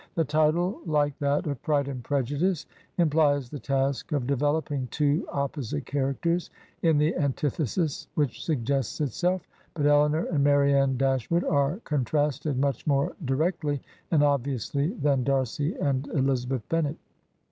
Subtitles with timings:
[0.15, 1.87] The title, 70 Digitized by VjOOQIC THREE OF JANE AUSTEN'S HEROINES like that of "Pride
[1.87, 2.65] and Prejudice,"
[2.97, 6.49] implies the task of developing two opposite characters
[6.81, 9.43] in the antithesis which suggests itself;
[9.75, 13.79] but Elinor and Marianne Dash wood are contrasted much more directly
[14.09, 16.97] and obviously than Darcy and Elizabeth Bennet.